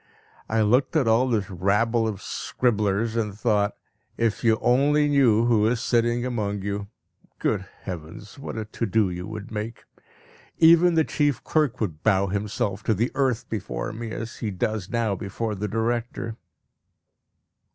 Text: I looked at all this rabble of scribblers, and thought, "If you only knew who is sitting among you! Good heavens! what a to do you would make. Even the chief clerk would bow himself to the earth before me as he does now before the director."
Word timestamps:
I 0.49 0.63
looked 0.63 0.95
at 0.95 1.07
all 1.07 1.29
this 1.29 1.47
rabble 1.51 2.07
of 2.07 2.23
scribblers, 2.23 3.15
and 3.15 3.37
thought, 3.37 3.77
"If 4.17 4.43
you 4.43 4.57
only 4.59 5.07
knew 5.07 5.45
who 5.45 5.67
is 5.67 5.79
sitting 5.79 6.25
among 6.25 6.63
you! 6.63 6.87
Good 7.37 7.67
heavens! 7.83 8.39
what 8.39 8.57
a 8.57 8.65
to 8.65 8.87
do 8.87 9.11
you 9.11 9.27
would 9.27 9.51
make. 9.51 9.83
Even 10.57 10.95
the 10.95 11.03
chief 11.03 11.43
clerk 11.43 11.79
would 11.79 12.01
bow 12.01 12.25
himself 12.25 12.81
to 12.85 12.95
the 12.95 13.11
earth 13.13 13.47
before 13.47 13.93
me 13.93 14.09
as 14.09 14.37
he 14.37 14.49
does 14.49 14.89
now 14.89 15.13
before 15.13 15.53
the 15.53 15.67
director." 15.67 16.35